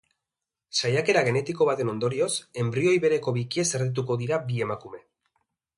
[0.79, 2.31] Saiakera genetiko baten ondorioz,
[2.65, 5.07] enbrioi bereko bikiez erdituko dira bi emakume.